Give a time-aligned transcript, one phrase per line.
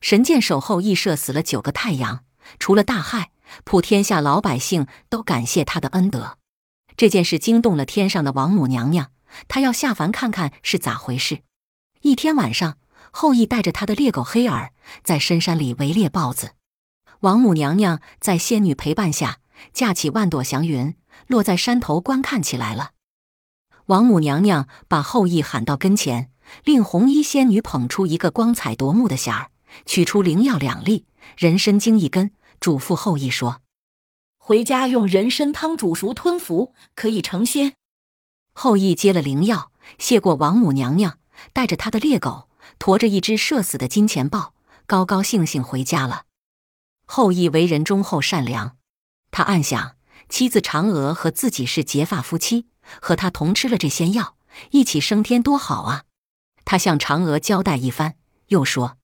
[0.00, 2.24] 神箭手后羿射死了九个太阳，
[2.58, 3.30] 除了大害，
[3.64, 6.38] 普天下老百姓都感谢他的恩德。
[6.96, 9.10] 这件事惊动了天上的王母娘娘，
[9.48, 11.42] 她要下凡看看是咋回事。
[12.02, 12.78] 一天晚上，
[13.10, 14.72] 后羿带着他的猎狗黑耳
[15.02, 16.52] 在深山里围猎豹子。
[17.20, 19.38] 王母娘娘在仙女陪伴下，
[19.72, 20.94] 架起万朵祥云，
[21.26, 22.92] 落在山头观看起来了。
[23.86, 26.30] 王母娘娘把后羿喊到跟前，
[26.64, 29.50] 令红衣仙女捧出一个光彩夺目的匣儿，
[29.86, 33.62] 取出灵药两粒、人参精一根，嘱咐后羿说
[34.38, 37.74] ：“回家用人参汤煮熟吞服，可以成仙。”
[38.52, 41.18] 后羿接了灵药，谢过王母娘娘，
[41.52, 42.48] 带着他的猎狗，
[42.78, 44.54] 驮着一只射死的金钱豹，
[44.86, 46.24] 高高兴兴回家了。
[47.06, 48.76] 后羿为人忠厚善良，
[49.30, 49.96] 他暗想：
[50.28, 52.66] 妻子嫦娥和自己是结发夫妻。
[53.00, 54.36] 和他同吃了这仙药，
[54.72, 56.04] 一起升天多好啊！
[56.64, 58.16] 他向嫦娥交代一番，
[58.48, 58.96] 又说：“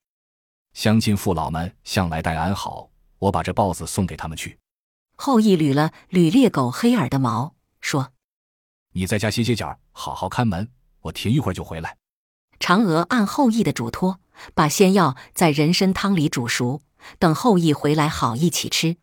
[0.76, 4.58] 乡亲父老们向来待俺好，我把这豹子送给他们去。”
[5.16, 8.12] 后羿捋了捋猎狗黑耳的毛，说
[8.92, 10.68] ：“你在家歇歇脚，好好看门，
[11.00, 11.96] 我停一会儿就回来。”
[12.60, 14.20] 嫦娥按后羿的嘱托，
[14.52, 16.82] 把仙药在人参汤里煮熟，
[17.18, 18.98] 等后羿回来好一起吃。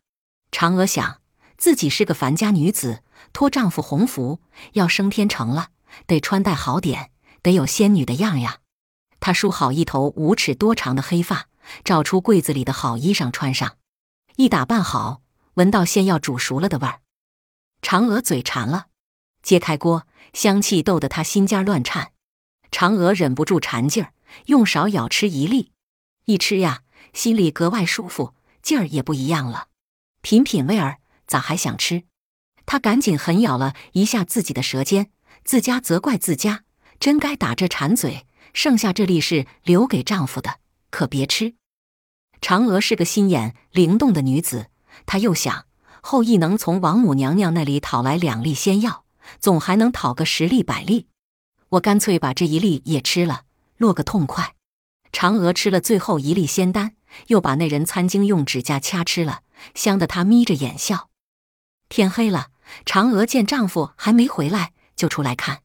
[0.52, 1.20] 嫦娥想，
[1.58, 3.02] 自己是个凡家女子。
[3.32, 4.38] 托丈夫鸿福，
[4.74, 5.70] 要升天成了，
[6.06, 7.10] 得穿戴好点，
[7.42, 8.58] 得有仙女的样呀。
[9.18, 11.48] 她梳好一头五尺多长的黑发，
[11.84, 13.76] 找出柜子里的好衣裳穿上，
[14.36, 15.22] 一打扮好，
[15.54, 17.00] 闻到仙药煮熟了的味儿，
[17.82, 18.86] 嫦娥嘴馋了，
[19.42, 22.12] 揭开锅，香气逗得她心尖乱颤。
[22.70, 24.12] 嫦娥忍不住馋劲儿，
[24.46, 25.70] 用勺舀吃一粒，
[26.24, 29.68] 一吃呀，心里格外舒服，劲儿也不一样了。
[30.22, 32.04] 品品味儿，咋还想吃？
[32.66, 35.10] 他赶紧狠咬了一下自己的舌尖，
[35.44, 36.64] 自家责怪自家，
[36.98, 38.26] 真该打这馋嘴。
[38.54, 40.60] 剩下这粒是留给丈夫的，
[40.94, 41.56] 可别吃。
[42.40, 44.68] 嫦娥是个心眼灵动的女子，
[45.06, 45.66] 她又想，
[46.00, 49.04] 后羿能从王母娘娘那里讨来两粒仙药，
[49.40, 51.08] 总还能讨个十粒百粒。
[51.70, 53.42] 我干脆把这一粒也吃了，
[53.76, 54.54] 落个痛快。
[55.12, 56.94] 嫦娥吃了最后一粒仙丹，
[57.26, 59.40] 又把那人参精用指甲掐吃了，
[59.74, 61.10] 香得她眯着眼笑。
[61.88, 62.50] 天黑了。
[62.86, 65.62] 嫦娥见丈夫还没回来，就出来看。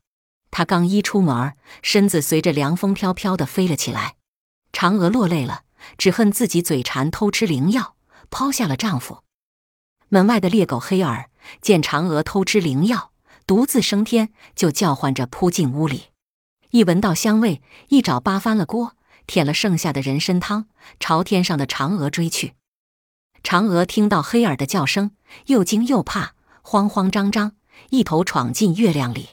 [0.50, 1.54] 她刚一出门，
[1.84, 4.16] 身子随着凉风飘飘的飞了起来。
[4.72, 5.64] 嫦娥落泪了，
[5.98, 7.96] 只恨自己嘴馋偷吃灵药，
[8.30, 9.24] 抛下了丈夫。
[10.10, 11.30] 门外的猎狗黑耳
[11.62, 13.12] 见嫦娥偷吃灵药，
[13.46, 16.06] 独自升天，就叫唤着扑进屋里。
[16.72, 20.68] 一闻到香味，一爪扒翻了锅，舔了剩下的人参汤，
[21.00, 22.54] 朝天上的嫦娥追去。
[23.44, 25.12] 嫦娥听到黑耳的叫声，
[25.48, 26.36] 又惊又怕。
[26.62, 27.54] 慌慌张张，
[27.90, 29.30] 一头闯进月亮里。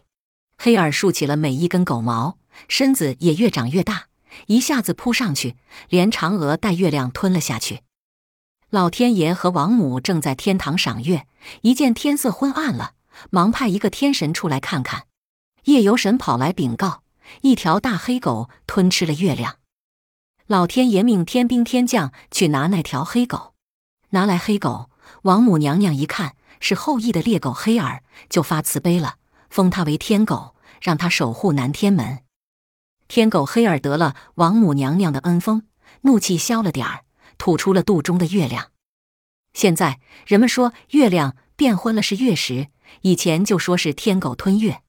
[0.57, 2.39] 黑耳竖起了每一根狗毛，
[2.69, 4.07] 身子也越长越大，
[4.47, 5.57] 一下子扑上去，
[5.89, 7.81] 连嫦娥带月亮吞了下去。
[8.71, 11.27] 老天爷和王母正在天堂赏月，
[11.63, 12.93] 一见天色昏暗了，
[13.31, 15.07] 忙派一个天神出来看看。
[15.65, 17.03] 夜游神跑来禀告，
[17.43, 19.57] 一条大黑狗吞吃了月亮。
[20.47, 23.55] 老天爷命天兵天将去拿那条黑狗，
[24.11, 24.91] 拿来黑狗，
[25.23, 26.37] 王母娘娘一看。
[26.59, 29.17] 是后羿的猎狗黑耳，就发慈悲了，
[29.51, 32.21] 封他为天狗，让他守护南天门。
[33.09, 35.63] 天狗黑耳得了王母娘娘的恩风，
[36.03, 37.05] 怒气消了点儿，
[37.39, 38.73] 吐出了肚中的月亮。
[39.53, 42.69] 现在人们说月亮变昏了是月食，
[43.03, 44.83] 以前就说是天狗吞月。